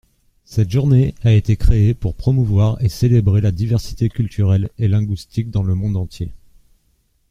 Cette 0.45 0.71
journée 0.71 1.13
a 1.23 1.31
été 1.31 1.55
créée 1.57 1.93
pour 1.93 2.15
promouvoir 2.15 2.83
et 2.83 2.89
célébrer 2.89 3.39
la 3.39 3.51
diversité 3.51 4.09
culturelle 4.09 4.71
et 4.79 4.87
linguistique 4.87 5.51
dans 5.51 5.61
le 5.61 5.75
monde 5.75 5.95
entier. 5.95 6.31